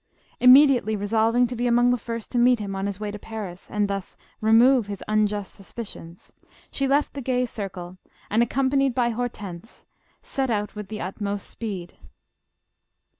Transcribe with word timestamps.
Immediately 0.39 0.95
resolv 0.97 1.35
ing 1.37 1.45
to 1.45 1.55
be 1.55 1.67
among 1.67 1.91
the 1.91 1.95
first 1.97 2.31
to 2.31 2.39
meet 2.39 2.57
him 2.57 2.75
on 2.75 2.87
his 2.87 2.99
way 2.99 3.11
to 3.11 3.19
Paris, 3.19 3.69
and 3.69 3.87
thus 3.87 4.17
remove 4.39 4.87
his 4.87 5.03
unjust 5.07 5.53
suspicions, 5.53 6.33
she 6.71 6.87
left 6.87 7.13
the 7.13 7.21
gay 7.21 7.45
circle, 7.45 7.99
and, 8.27 8.41
accompanied 8.41 8.95
by 8.95 9.09
Hortense, 9.11 9.85
set 10.23 10.49
out 10.49 10.73
with 10.73 10.87
the 10.87 10.97
utnfbst 10.97 11.41
speed. 11.41 11.99